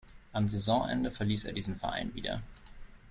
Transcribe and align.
Am 0.33 0.47
Saisonende 0.47 1.11
verließ 1.11 1.43
er 1.45 1.53
diesen 1.53 1.75
Verein 1.75 2.15
wieder. 2.15 2.41